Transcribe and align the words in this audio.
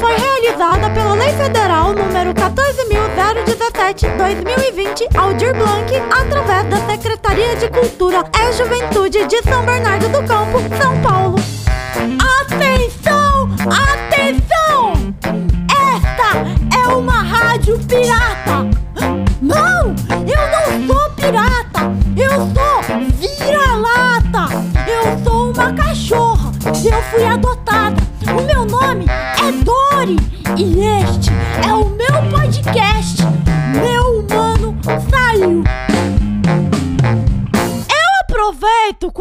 Foi 0.00 0.16
realizada 0.16 0.88
pela 0.90 1.12
Lei 1.12 1.30
Federal 1.34 1.92
número 1.92 2.32
14.017-2020 2.32 5.14
Aldir 5.14 5.54
Blanc 5.54 5.94
através 6.10 6.64
da 6.70 6.78
Secretaria 6.90 7.54
de 7.56 7.68
Cultura 7.68 8.24
e 8.40 8.52
Juventude 8.54 9.26
de 9.26 9.42
São 9.42 9.62
Bernardo 9.66 10.08
do 10.08 10.22
Campo, 10.26 10.62
São 10.80 10.98
Paulo. 11.02 11.36
Atenção! 12.40 13.50
Atenção! 13.68 14.94
Esta 15.68 16.46
é 16.78 16.88
uma 16.88 17.22
rádio 17.22 17.78
pirata! 17.80 18.64
Não! 19.42 19.94
Eu 20.26 20.48
não 20.50 20.86
sou 20.86 21.10
pirata! 21.10 21.92
Eu 22.16 22.30
sou 22.54 22.80
vira-lata! 23.18 24.48
Eu 24.86 25.18
sou 25.22 25.50
uma 25.50 25.70
cachorra! 25.74 26.50
Eu 26.82 27.02
fui 27.02 27.26
adotada! 27.26 27.53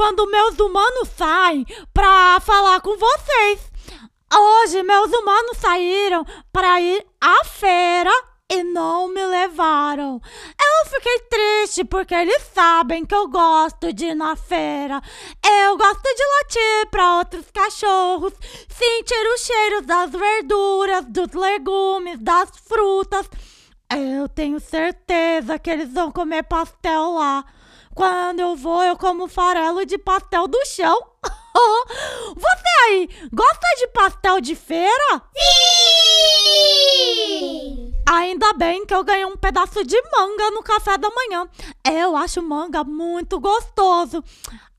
Quando 0.04 0.30
meus 0.30 0.60
humanos 0.60 1.08
saem 1.16 1.66
pra 1.94 2.38
falar 2.42 2.82
com 2.82 2.98
vocês! 2.98 3.72
Hoje 4.36 4.84
meus 4.84 5.10
humanos 5.10 5.58
saíram 5.58 6.26
para 6.52 6.82
ir 6.82 7.06
à 7.22 7.46
feira 7.46 8.12
e 8.52 8.66
não 8.66 9.08
me 9.08 9.26
levaram. 9.26 10.20
Eu 10.60 10.90
fiquei 10.90 11.20
triste 11.20 11.86
porque 11.86 12.14
eles 12.14 12.44
sabem 12.54 13.06
que 13.06 13.16
eu 13.16 13.30
gosto 13.30 13.94
de 13.94 14.08
ir 14.08 14.14
na 14.14 14.36
feira. 14.36 15.02
Eu 15.42 15.78
gosto 15.78 16.04
de 16.04 16.24
latir 16.38 16.90
para 16.92 17.20
outros 17.20 17.46
cachorros, 17.50 18.34
sentir 18.68 19.26
o 19.34 19.38
cheiro 19.38 19.84
das 19.84 20.12
verduras, 20.12 21.06
dos 21.06 21.32
legumes, 21.32 22.20
das 22.20 22.50
frutas. 22.68 23.30
Eu 23.90 24.28
tenho 24.28 24.60
certeza 24.60 25.58
que 25.58 25.70
eles 25.70 25.94
vão 25.94 26.12
comer 26.12 26.44
pastel 26.44 27.14
lá. 27.14 27.46
Quando 27.96 28.40
eu 28.40 28.56
vou, 28.56 28.84
eu 28.84 28.98
como 28.98 29.28
farelo 29.28 29.86
de 29.86 29.98
pastel 29.98 30.48
do 30.48 30.66
chão. 30.66 31.00
Você 32.36 32.64
aí, 32.88 33.08
gosta 33.32 33.68
de 33.78 33.88
pastel 33.88 34.42
de 34.42 34.56
feira? 34.56 35.22
Sim! 35.38 36.74
Ainda 38.10 38.54
bem 38.54 38.86
que 38.86 38.94
eu 38.94 39.04
ganhei 39.04 39.26
um 39.26 39.38
pedaço 39.38 39.84
de 39.84 40.02
manga 40.12 40.52
no 40.52 40.64
café 40.64 40.98
da 40.98 41.10
manhã. 41.10 41.48
Eu 41.86 42.16
acho 42.16 42.42
manga 42.42 42.84
muito 42.84 43.40
gostoso. 43.40 44.24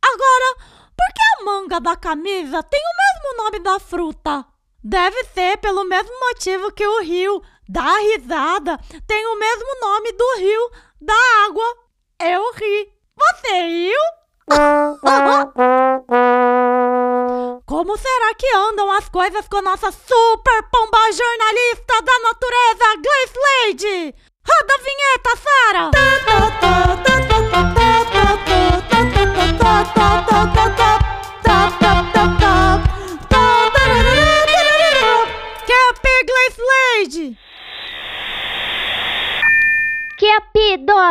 Agora, 0.02 0.56
por 0.96 1.06
que 1.14 1.22
a 1.38 1.44
manga 1.44 1.80
da 1.80 1.96
camisa 1.96 2.62
tem 2.62 2.80
o 2.80 2.96
mesmo 3.02 3.36
nome 3.44 3.60
da 3.60 3.78
fruta? 3.78 4.44
Deve 4.82 5.24
ser 5.32 5.56
pelo 5.58 5.84
mesmo 5.84 6.12
motivo 6.20 6.72
que 6.72 6.86
o 6.86 7.00
rio 7.00 7.40
da 7.68 7.96
risada 7.98 8.78
tem 9.06 9.26
o 9.26 9.38
mesmo 9.38 9.80
nome 9.80 10.12
do 10.12 10.36
rio 10.38 10.70
da 11.00 11.14
água. 11.46 11.64
Eu 12.20 12.52
ri. 12.52 12.93
Você 13.16 13.66
riu? 13.66 13.98
Como 17.66 17.96
será 17.96 18.34
que 18.34 18.46
andam 18.54 18.92
as 18.92 19.08
coisas 19.08 19.48
com 19.48 19.56
a 19.58 19.62
nossa 19.62 19.90
super 19.90 20.62
pomba 20.70 21.10
jornalista 21.12 22.02
da 22.02 22.18
natureza, 22.18 22.96
Gleice 23.02 23.38
Lady? 23.38 24.14
Roda 24.46 24.74
a 24.74 24.78
vinheta, 24.78 25.36
Sara! 25.42 25.90
Cap 30.76 31.10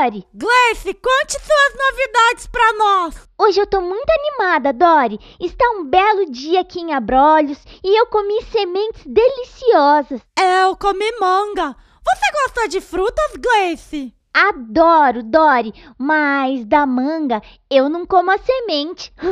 P, 0.04 0.12
Dori? 0.12 0.28
Gleice, 0.34 0.94
conte 0.94 1.34
suas 1.34 1.76
novidades 1.78 2.48
pra 2.48 2.74
nós! 2.74 3.16
Hoje 3.38 3.62
eu 3.62 3.68
tô 3.68 3.80
muito 3.80 4.10
animada, 4.10 4.74
Dori. 4.74 5.20
Está 5.40 5.66
um 5.72 5.86
belo 5.86 6.30
dia 6.30 6.62
aqui 6.62 6.80
em 6.82 6.94
Abrolhos 6.94 7.60
e 7.84 8.00
eu 8.00 8.08
comi 8.08 8.42
sementes 8.44 9.04
deliciosas. 9.06 10.22
Eu 10.38 10.76
comi 10.76 11.10
manga. 11.20 11.76
Você 12.06 12.32
gosta 12.44 12.68
de 12.68 12.82
frutas, 12.82 13.32
Gleice? 13.38 14.14
Adoro, 14.34 15.24
Dori, 15.24 15.74
mas 15.98 16.66
da 16.66 16.86
manga 16.86 17.42
eu 17.70 17.88
não 17.88 18.06
como 18.06 18.32
a 18.32 18.38
semente. 18.38 19.14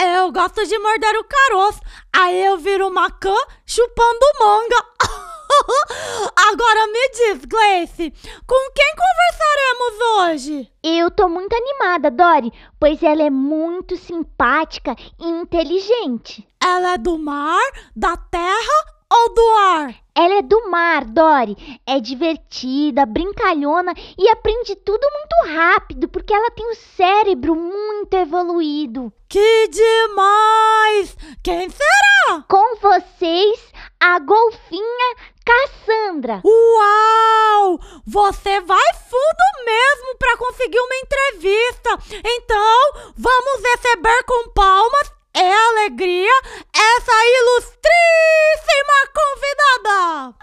Eu 0.00 0.30
gosto 0.30 0.64
de 0.64 0.78
morder 0.78 1.16
o 1.16 1.24
caroço. 1.24 1.80
Aí 2.14 2.44
eu 2.44 2.56
viro 2.56 2.92
maçã 2.92 3.34
chupando 3.66 4.20
manga. 4.40 5.26
Agora 6.50 6.86
me 6.88 7.08
diz, 7.10 7.44
Gleice, 7.44 8.12
com 8.46 8.72
quem 8.72 8.94
conversaremos 8.96 10.30
hoje? 10.44 10.72
Eu 10.82 11.10
tô 11.10 11.28
muito 11.28 11.54
animada, 11.54 12.10
Dori, 12.10 12.52
pois 12.78 13.02
ela 13.02 13.22
é 13.22 13.30
muito 13.30 13.96
simpática 13.96 14.94
e 15.18 15.26
inteligente. 15.26 16.46
Ela 16.62 16.94
é 16.94 16.98
do 16.98 17.18
mar, 17.18 17.62
da 17.94 18.16
terra 18.16 18.96
ou 19.10 19.34
do 19.34 19.48
ar? 19.58 19.94
Ela 20.14 20.38
é 20.38 20.42
do 20.42 20.70
mar, 20.70 21.04
Dori. 21.04 21.56
É 21.86 22.00
divertida, 22.00 23.06
brincalhona 23.06 23.92
e 24.18 24.28
aprende 24.28 24.74
tudo 24.76 25.06
muito 25.12 25.54
rápido 25.54 26.08
porque 26.08 26.32
ela 26.32 26.50
tem 26.50 26.70
um 26.70 26.74
cérebro 26.74 27.54
muito 27.54 28.14
evoluído. 28.14 29.12
Que 29.28 29.68
demais! 29.68 31.16
Quem 31.42 31.68
será? 31.68 32.42
Com 32.48 32.76
vocês, 32.76 33.72
a 34.00 34.18
golfinha 34.18 35.16
Cassandra. 35.44 36.42
Uau! 36.44 37.80
Você 38.06 38.60
vai 38.60 38.94
fundo 39.08 39.64
mesmo 39.64 40.16
para 40.18 40.36
conseguir 40.36 40.80
uma 40.80 40.96
entrevista. 40.96 41.98
Então, 42.24 43.12
vamos 43.16 43.62
receber 43.62 44.22
com 44.24 44.50
palmas 44.50 45.12
e 45.36 45.40
alegria 45.40 46.32
essa 46.74 47.12
ilustríssima 47.38 48.98
convidada. 49.14 50.34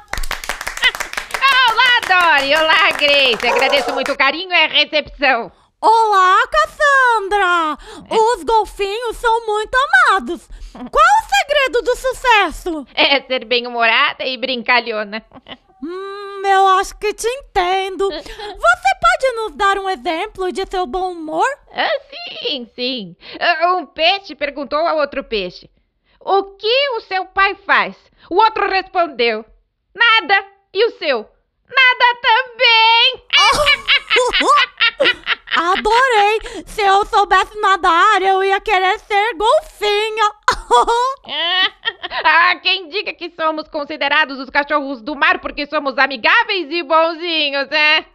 Olá, 1.70 2.38
Dori! 2.38 2.56
Olá, 2.56 2.92
Grace! 2.92 3.48
Agradeço 3.48 3.94
muito 3.94 4.12
o 4.12 4.18
carinho 4.18 4.52
e 4.52 4.64
a 4.64 4.68
recepção. 4.68 5.52
Olá, 5.86 6.38
Cassandra! 6.48 7.78
Os 8.10 8.44
golfinhos 8.46 9.18
são 9.18 9.46
muito 9.46 9.76
amados. 9.76 10.48
Qual 10.72 10.84
o 10.86 11.28
segredo 11.28 11.82
do 11.82 11.96
sucesso? 11.98 12.88
É 12.96 13.20
ser 13.22 13.44
bem-humorada 13.44 14.24
e 14.24 14.38
brincalhona. 14.38 15.22
Hum, 15.84 16.42
eu 16.46 16.68
acho 16.80 16.98
que 16.98 17.14
te 17.14 17.28
entendo. 17.28 18.10
Você 18.10 18.24
pode 18.32 19.32
nos 19.36 19.56
dar 19.58 19.78
um 19.78 19.90
exemplo 19.90 20.54
de 20.54 20.66
seu 20.72 20.88
bom 20.88 21.12
humor? 21.12 21.46
Ah, 21.74 22.00
sim, 22.10 22.66
sim. 22.74 23.16
Ah, 23.38 23.76
Um 23.76 23.86
peixe 23.86 24.36
perguntou 24.36 24.80
ao 24.80 24.96
outro 25.00 25.22
peixe: 25.22 25.70
O 26.22 26.44
que 26.56 26.90
o 26.96 27.02
seu 27.02 27.26
pai 27.26 27.56
faz? 27.56 27.98
O 28.30 28.36
outro 28.36 28.70
respondeu: 28.70 29.44
Nada. 29.94 30.46
E 30.74 30.86
o 30.88 30.98
seu? 30.98 31.18
Nada 31.68 32.20
também. 32.22 33.24
Adorei! 35.56 36.64
Se 36.66 36.82
eu 36.82 37.06
soubesse 37.06 37.60
nadar, 37.60 38.22
eu 38.22 38.44
ia 38.44 38.60
querer 38.60 39.00
ser 39.00 39.36
golfinha. 39.36 40.32
Ah, 42.26 42.56
quem 42.62 42.88
diga 42.90 43.14
que 43.14 43.32
somos 43.32 43.68
considerados 43.68 44.40
os 44.40 44.50
cachorros 44.50 45.02
do 45.02 45.16
mar 45.16 45.40
porque 45.40 45.66
somos 45.66 45.98
amigáveis 45.98 46.72
e 46.72 46.84
bonzinhos, 46.84 47.70
é? 47.72 48.06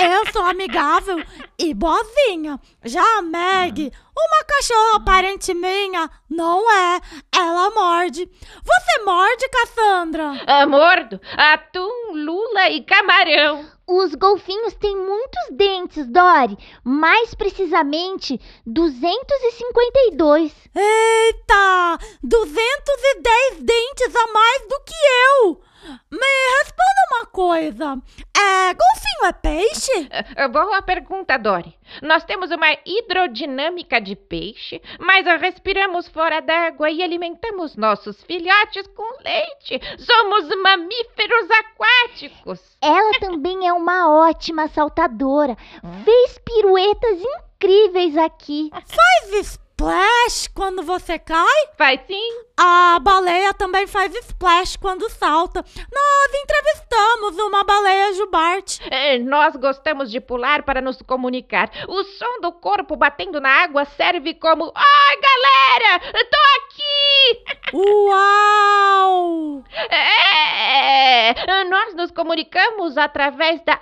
Eu 0.00 0.32
sou 0.32 0.42
amigável 0.42 1.24
e 1.58 1.74
boazinha. 1.74 2.60
Já 2.84 3.02
a 3.18 3.22
Meg, 3.22 3.92
uma 4.16 4.44
cachorra 4.44 5.04
parente 5.04 5.52
minha, 5.52 6.08
não 6.30 6.70
é. 6.70 7.00
Ela 7.34 7.70
morde. 7.70 8.30
Você 8.64 9.04
morde, 9.04 9.48
Cassandra? 9.48 10.40
Ah, 10.46 10.66
mordo, 10.66 11.20
atum, 11.36 12.12
lula 12.12 12.68
e 12.70 12.84
camarão. 12.84 13.66
Os 13.88 14.14
golfinhos 14.14 14.74
têm 14.74 14.94
muitos 14.96 15.48
dentes, 15.50 16.06
Dori. 16.06 16.56
Mais 16.84 17.34
precisamente, 17.34 18.40
252. 18.66 20.54
Eita! 20.76 21.98
210 22.22 23.62
dentes 23.62 24.14
a 24.14 24.32
mais 24.32 24.62
do 24.68 24.80
que 24.84 24.94
eu! 25.42 25.67
Me 26.10 26.26
responda 26.60 27.00
uma 27.12 27.26
coisa. 27.26 27.98
É, 28.36 28.74
golfinho 28.74 29.26
é 29.26 29.32
peixe? 29.32 30.08
Ah, 30.36 30.48
Boa 30.48 30.82
pergunta, 30.82 31.36
Dori. 31.38 31.74
Nós 32.02 32.24
temos 32.24 32.50
uma 32.50 32.66
hidrodinâmica 32.84 34.00
de 34.00 34.14
peixe, 34.14 34.80
mas 34.98 35.24
respiramos 35.40 36.08
fora 36.08 36.40
d'água 36.40 36.90
e 36.90 37.02
alimentamos 37.02 37.76
nossos 37.76 38.22
filhotes 38.24 38.86
com 38.88 39.22
leite. 39.22 39.80
Somos 39.98 40.48
mamíferos 40.62 41.48
aquáticos. 41.50 42.60
Ela 42.82 43.18
também 43.20 43.66
é 43.66 43.72
uma 43.72 44.10
ótima 44.28 44.68
saltadora. 44.68 45.56
Fez 46.04 46.38
piruetas 46.38 47.18
incríveis 47.20 48.16
aqui. 48.16 48.70
Faz 48.72 49.58
splash 49.78 50.48
quando 50.48 50.82
você 50.82 51.18
cai? 51.20 51.68
Faz 51.76 52.00
sim. 52.08 52.30
A 52.56 52.98
baleia 53.00 53.54
também 53.54 53.86
faz 53.86 54.12
splash 54.26 54.76
quando 54.76 55.08
salta. 55.08 55.64
Nós 55.64 56.42
entrevistamos 56.42 57.38
uma 57.38 57.62
baleia 57.62 58.12
jubarte. 58.14 58.80
É, 58.90 59.18
Nós 59.20 59.54
gostamos 59.54 60.10
de 60.10 60.20
pular 60.20 60.64
para 60.64 60.80
nos 60.80 61.00
comunicar. 61.02 61.70
O 61.86 62.02
som 62.02 62.40
do 62.40 62.50
corpo 62.50 62.96
batendo 62.96 63.40
na 63.40 63.62
água 63.62 63.84
serve 63.84 64.34
como. 64.34 64.72
Ai, 64.74 65.16
galera! 65.20 66.00
Tô 66.12 66.38
aqui! 66.56 67.44
Uau! 67.74 69.62
É, 69.90 71.64
nós 71.66 71.94
nos 71.94 72.10
comunicamos 72.10 72.98
através 72.98 73.64
da 73.64 73.80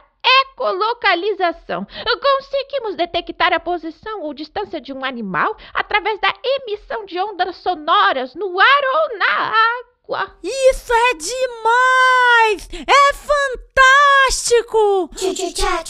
ecolocalização. 0.57 1.87
Conseguimos 2.21 2.97
detectar 2.97 3.53
a 3.53 3.61
posição 3.61 4.23
ou 4.23 4.33
distância 4.33 4.81
de 4.81 4.93
um 4.93 5.05
animal 5.05 5.55
através 5.75 6.19
da 6.19 6.33
emissão 6.43 7.05
de 7.05 7.19
ondas 7.21 7.57
sonoras 7.57 8.35
no 8.35 8.59
ar 8.59 8.83
ou 8.95 9.19
na 9.19 9.53
água. 9.53 10.37
Isso 10.43 10.93
é 10.93 11.15
demais! 11.15 12.69
É 12.87 13.13
fantástico! 13.13 15.11
Tchu-tchu-tchá. 15.15 15.83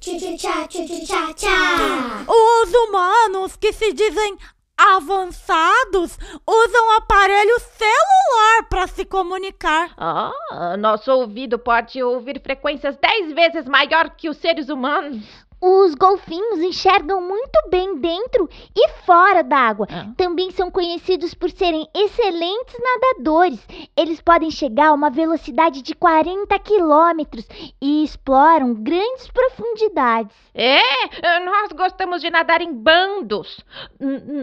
Tchu-tchu-tchá, 0.00 0.68
tchu-tchu-tchá-tchá. 0.68 2.26
Os 2.26 2.74
humanos 2.74 3.56
que 3.56 3.72
se 3.72 3.92
dizem 3.92 4.38
avançados 4.78 6.16
usam 6.46 6.96
aparelho 6.96 7.58
celular 7.60 8.68
para 8.70 8.86
se 8.86 9.04
comunicar. 9.04 9.92
Ah, 9.96 10.76
nosso 10.78 11.10
ouvido 11.10 11.58
pode 11.58 12.00
ouvir 12.02 12.40
frequências 12.40 12.96
10 12.96 13.32
vezes 13.32 13.66
maior 13.66 14.10
que 14.10 14.28
os 14.28 14.36
seres 14.36 14.68
humanos. 14.68 15.47
Os 15.60 15.94
golfinhos 15.94 16.60
enxergam 16.60 17.20
muito 17.20 17.68
bem 17.68 17.96
dentro 17.96 18.48
e 18.76 18.88
fora 19.04 19.42
d'água. 19.42 19.86
Ah. 19.90 20.06
Também 20.16 20.50
são 20.52 20.70
conhecidos 20.70 21.34
por 21.34 21.50
serem 21.50 21.88
excelentes 21.94 22.76
nadadores. 22.80 23.60
Eles 23.96 24.20
podem 24.20 24.50
chegar 24.50 24.88
a 24.88 24.92
uma 24.92 25.10
velocidade 25.10 25.82
de 25.82 25.94
40 25.94 26.56
quilômetros 26.60 27.46
e 27.80 28.04
exploram 28.04 28.74
grandes 28.74 29.28
profundidades. 29.28 30.36
É, 30.54 31.40
nós 31.40 31.72
gostamos 31.72 32.20
de 32.20 32.30
nadar 32.30 32.60
em 32.60 32.72
bandos. 32.72 33.58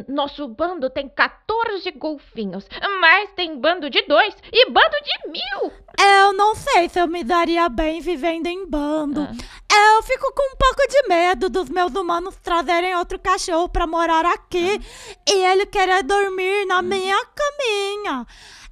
Nosso 0.07 0.47
bando 0.47 0.89
tem 0.89 1.07
14 1.07 1.91
golfinhos, 1.91 2.67
mas 2.99 3.31
tem 3.31 3.57
bando 3.59 3.89
de 3.89 4.01
dois 4.03 4.35
e 4.51 4.69
bando 4.69 4.95
de 5.03 5.29
mil. 5.29 5.71
Eu 5.97 6.33
não 6.33 6.55
sei 6.55 6.89
se 6.89 6.99
eu 6.99 7.07
me 7.07 7.23
daria 7.23 7.69
bem 7.69 8.01
vivendo 8.01 8.47
em 8.47 8.65
bando. 8.65 9.21
Eu 9.21 10.03
fico 10.03 10.33
com 10.33 10.53
um 10.53 10.57
pouco 10.57 10.87
de 10.87 11.04
medo 11.07 11.49
dos 11.49 11.69
meus 11.69 11.93
humanos 11.93 12.35
trazerem 12.41 12.95
outro 12.95 13.19
cachorro 13.19 13.69
para 13.69 13.87
morar 13.87 14.25
aqui 14.25 14.79
e 15.27 15.33
ele 15.45 15.65
querer 15.65 16.03
dormir 16.03 16.65
na 16.65 16.81
minha 16.81 17.25
caminha. 17.25 18.27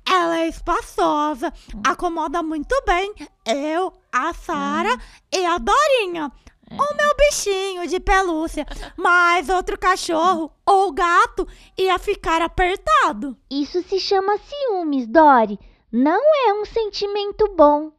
Ela 0.05 0.39
é 0.39 0.47
espaçosa, 0.47 1.53
acomoda 1.85 2.43
muito 2.43 2.75
bem 2.85 3.13
eu, 3.45 3.93
a 4.11 4.33
Sara 4.33 4.97
e 5.33 5.45
a 5.45 5.57
Dorinha. 5.57 6.31
O 6.71 6.95
meu 6.95 7.15
bichinho 7.15 7.87
de 7.87 7.99
pelúcia, 7.99 8.65
mas 8.97 9.47
outro 9.47 9.77
cachorro 9.77 10.51
ou 10.65 10.91
gato 10.91 11.47
ia 11.77 11.99
ficar 11.99 12.41
apertado. 12.41 13.37
Isso 13.49 13.83
se 13.83 13.99
chama 13.99 14.37
ciúmes, 14.37 15.05
Dory. 15.07 15.59
Não 15.91 16.19
é 16.47 16.53
um 16.53 16.65
sentimento 16.65 17.53
bom. 17.55 17.91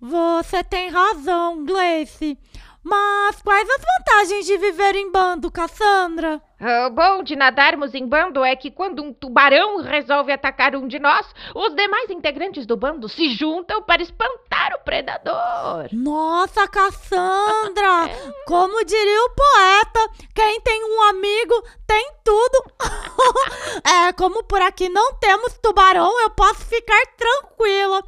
Você 0.00 0.64
tem 0.64 0.90
razão, 0.90 1.64
Gleice. 1.64 2.36
Mas 2.82 3.42
quais 3.42 3.68
as 3.68 3.82
vantagens 3.98 4.46
de 4.46 4.56
viver 4.56 4.94
em 4.94 5.10
bando, 5.10 5.50
Cassandra? 5.50 6.40
O 6.60 6.90
bom 6.90 7.22
de 7.22 7.36
nadarmos 7.36 7.94
em 7.94 8.04
bando 8.04 8.44
é 8.44 8.56
que 8.56 8.68
quando 8.68 9.00
um 9.00 9.12
tubarão 9.12 9.80
resolve 9.80 10.32
atacar 10.32 10.74
um 10.74 10.88
de 10.88 10.98
nós, 10.98 11.24
os 11.54 11.72
demais 11.74 12.10
integrantes 12.10 12.66
do 12.66 12.76
bando 12.76 13.08
se 13.08 13.30
juntam 13.30 13.80
para 13.82 14.02
espantar 14.02 14.72
o 14.74 14.84
predador. 14.84 15.88
Nossa, 15.92 16.66
Cassandra! 16.66 18.10
Como 18.44 18.84
diria 18.84 19.24
o 19.24 19.30
poeta, 19.30 20.10
quem 20.34 20.60
tem 20.62 20.82
um 20.84 21.02
amigo 21.02 21.62
tem 21.86 22.12
tudo. 22.24 22.72
é, 24.08 24.12
como 24.12 24.42
por 24.44 24.60
aqui 24.60 24.88
não 24.88 25.14
temos 25.14 25.56
tubarão, 25.62 26.20
eu 26.20 26.30
posso 26.30 26.64
ficar 26.66 27.00
tranquila. 27.16 28.02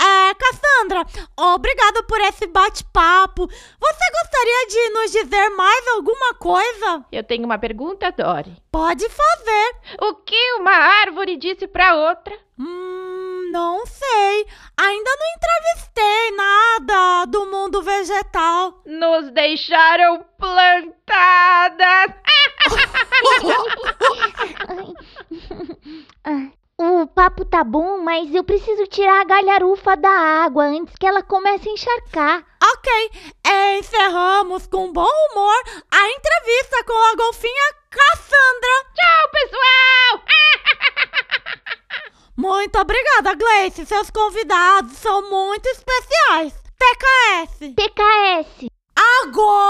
É, 0.00 0.05
Cassandra, 0.34 1.04
obrigada 1.36 2.02
por 2.04 2.20
esse 2.20 2.46
bate-papo. 2.46 3.46
Você 3.46 4.04
gostaria 4.22 4.66
de 4.68 4.90
nos 4.90 5.10
dizer 5.12 5.48
mais 5.50 5.86
alguma 5.88 6.34
coisa? 6.34 7.04
Eu 7.12 7.22
tenho 7.24 7.44
uma 7.44 7.58
pergunta, 7.58 8.10
Dory. 8.12 8.56
Pode 8.70 9.08
fazer. 9.08 9.76
O 10.02 10.14
que 10.16 10.52
uma 10.54 10.72
árvore 10.72 11.36
disse 11.36 11.66
para 11.66 11.94
outra? 11.94 12.36
Hum, 12.58 13.50
não 13.52 13.84
sei. 13.86 14.46
Ainda 14.76 15.10
não 15.10 15.26
entrevistei 15.36 16.30
nada 16.36 17.24
do 17.26 17.46
mundo 17.46 17.82
vegetal. 17.82 18.80
Nos 18.86 19.30
deixaram 19.30 20.24
plantadas. 20.38 22.14
Ah, 26.24 26.50
O 26.78 27.06
papo 27.06 27.44
tá 27.56 27.64
bom, 27.64 27.96
mas 28.04 28.34
eu 28.34 28.44
preciso 28.44 28.86
tirar 28.86 29.22
a 29.22 29.24
galharufa 29.24 29.96
da 29.96 30.10
água 30.10 30.64
antes 30.64 30.94
que 31.00 31.06
ela 31.06 31.22
comece 31.22 31.66
a 31.66 31.72
encharcar. 31.72 32.44
Ok, 32.62 33.10
é, 33.44 33.78
encerramos 33.78 34.66
com 34.66 34.92
bom 34.92 35.08
humor 35.30 35.56
a 35.90 36.10
entrevista 36.10 36.84
com 36.84 36.92
a 36.92 37.14
golfinha 37.14 37.74
Cassandra. 37.88 38.84
Tchau, 38.94 39.30
pessoal! 39.32 40.24
Muito 42.36 42.78
obrigada, 42.78 43.34
Gleice. 43.34 43.86
Seus 43.86 44.10
convidados 44.10 44.92
são 44.98 45.30
muito 45.30 45.66
especiais. 45.66 46.52
TKS. 46.78 47.74
TKS. 47.74 48.70
Agora 49.22 49.65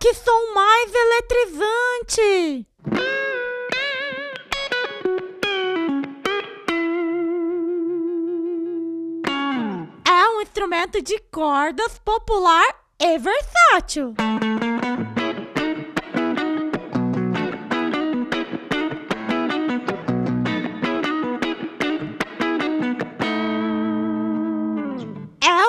que 0.00 0.14
som 0.14 0.54
mais 0.54 0.92
eletrizante! 0.94 2.66
É 10.08 10.28
um 10.28 10.40
instrumento 10.42 11.02
de 11.02 11.18
cordas 11.30 11.98
popular 11.98 12.66
e 13.00 13.18
versátil. 13.18 14.14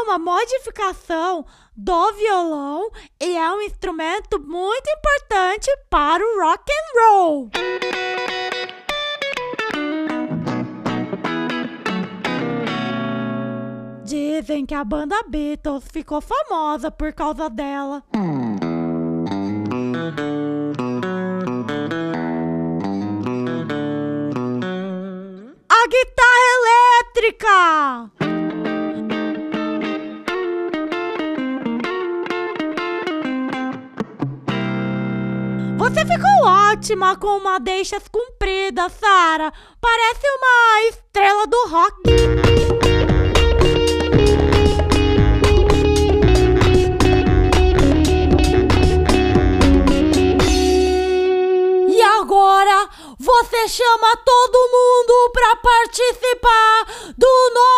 Uma 0.07 0.17
modificação 0.17 1.45
do 1.75 2.13
violão 2.13 2.89
e 3.21 3.35
é 3.35 3.51
um 3.51 3.61
instrumento 3.61 4.39
muito 4.39 4.89
importante 4.89 5.69
para 5.89 6.23
o 6.23 6.41
rock 6.41 6.71
and 6.71 6.99
roll. 7.01 7.49
Dizem 14.05 14.65
que 14.65 14.73
a 14.73 14.85
banda 14.85 15.21
Beatles 15.27 15.83
ficou 15.91 16.21
famosa 16.21 16.89
por 16.89 17.11
causa 17.11 17.49
dela. 17.49 18.01
Ótima 36.77 37.15
com 37.15 37.39
madeixas 37.39 38.03
compridas, 38.07 38.93
Sara. 38.93 39.51
Parece 39.81 40.27
uma 40.29 40.81
estrela 40.89 41.47
do 41.47 41.67
rock. 41.69 41.95
E 51.89 52.01
agora 52.01 52.89
você 53.17 53.67
chama 53.67 54.15
todo 54.23 54.69
mundo 54.71 55.31
para 55.33 55.55
participar 55.55 56.85
do 57.17 57.51
nosso 57.55 57.76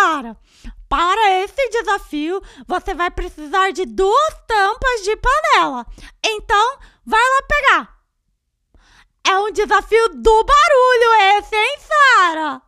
Sara. 0.00 0.34
Para 0.88 1.42
esse 1.42 1.68
desafio, 1.68 2.42
você 2.66 2.94
vai 2.94 3.10
precisar 3.10 3.70
de 3.70 3.84
duas 3.84 4.34
tampas 4.48 5.02
de 5.04 5.14
panela. 5.16 5.86
Então, 6.24 6.78
vai 7.04 7.20
lá 7.20 7.42
pegar. 7.46 8.00
É 9.28 9.38
um 9.38 9.52
desafio 9.52 10.08
do 10.08 10.44
barulho 10.44 11.38
esse, 11.38 11.54
hein, 11.54 11.78
Sara? 11.78 12.62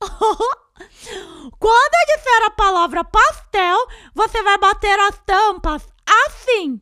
Quando 1.58 1.94
eu 1.94 2.16
disser 2.16 2.46
a 2.46 2.50
palavra 2.50 3.04
pastel, 3.04 3.86
você 4.12 4.42
vai 4.42 4.58
bater 4.58 4.98
as 4.98 5.18
tampas 5.24 5.86
assim. 6.26 6.80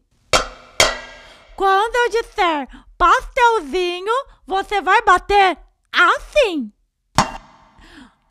Quando 1.56 1.94
eu 1.94 2.22
disser 2.22 2.66
pastelzinho, 2.96 4.14
você 4.46 4.80
vai 4.80 5.02
bater 5.02 5.58
assim. 5.92 6.72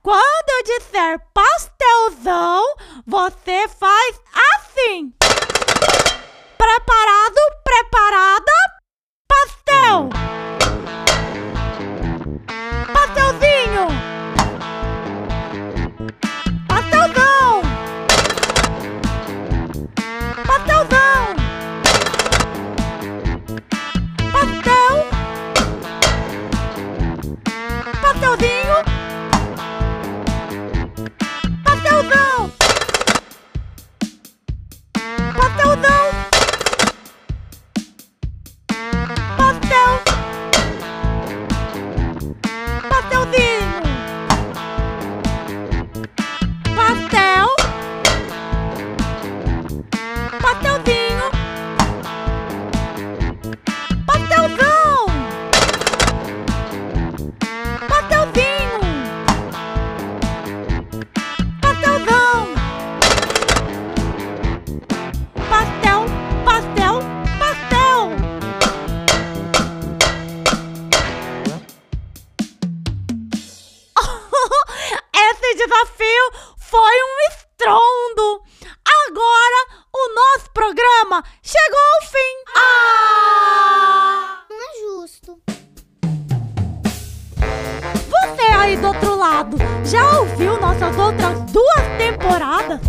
Quando 0.02 0.50
eu 0.50 0.64
disser 0.64 1.20
pastelzão, 1.34 2.64
você 3.06 3.68
faz 3.68 4.22
assim. 4.56 5.14
Preparado, 6.58 7.40
preparada, 7.64 8.52
pastel. 9.28 10.10
Pastelzinho. 12.94 13.88
Pastelzão. 16.68 17.62
Pastelzão. 20.48 21.09
Foi 76.70 76.80
um 76.80 77.18
estrondo. 77.32 78.44
Agora 79.08 79.62
o 79.92 80.14
nosso 80.14 80.52
programa 80.54 81.24
chegou 81.42 81.80
ao 81.96 82.02
fim. 82.08 82.36
Ah! 82.56 84.44
Não 84.50 84.58
é 84.58 84.80
justo. 84.82 85.42
Você 88.08 88.42
aí 88.56 88.78
do 88.78 88.88
outro 88.88 89.16
lado, 89.18 89.58
já 89.84 90.20
ouviu 90.20 90.60
nossas 90.60 90.96
outras 90.96 91.40
duas 91.52 91.98
temporadas? 91.98 92.80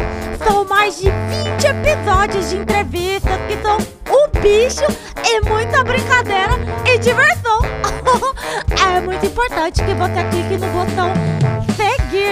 São 0.45 0.65
mais 0.67 0.99
de 0.99 1.11
20 1.11 1.65
episódios 1.65 2.51
de 2.51 2.57
entrevistas 2.59 3.39
que 3.49 3.63
são 3.63 3.79
o 4.15 4.29
bicho 4.41 4.85
e 5.27 5.41
muita 5.49 5.83
brincadeira 5.85 6.53
e 6.87 6.99
diversão. 6.99 7.61
é 8.95 9.01
muito 9.01 9.25
importante 9.25 9.83
que 9.83 9.95
você 9.95 10.25
clique 10.31 10.59
no 10.59 10.67
botão 10.73 11.70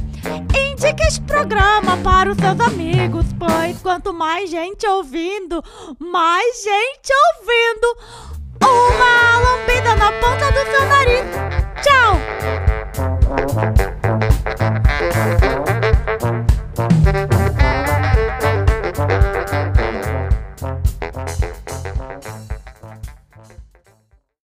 Indique 0.56 1.02
este 1.02 1.20
programa 1.22 1.96
para 1.98 2.30
os 2.30 2.38
seus 2.38 2.60
amigos, 2.60 3.26
pois 3.38 3.80
quanto 3.82 4.12
mais 4.12 4.48
gente 4.50 4.86
ouvindo, 4.86 5.62
mais 5.98 6.62
gente 6.62 7.12
ouvindo. 7.38 7.96
Uma 8.62 9.40
lambida 9.40 9.96
na 9.96 10.12
ponta 10.12 10.50
do 10.50 10.64
seu 10.70 10.86
nariz. 10.88 11.24
Tchau! 11.82 12.20